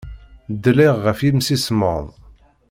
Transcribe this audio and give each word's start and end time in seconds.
Dliɣ 0.63 0.95
ɣef 1.05 1.19
yimsismeḍ. 1.21 2.05